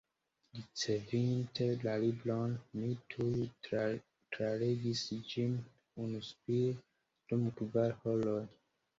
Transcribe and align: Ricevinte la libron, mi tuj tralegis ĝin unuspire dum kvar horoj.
Ricevinte 0.59 1.65
la 1.81 1.91
libron, 2.03 2.55
mi 2.77 2.87
tuj 3.13 3.43
tralegis 3.67 5.03
ĝin 5.33 5.53
unuspire 6.05 6.73
dum 7.33 7.45
kvar 7.61 7.95
horoj. 8.07 8.41